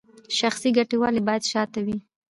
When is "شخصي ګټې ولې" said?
0.39-1.21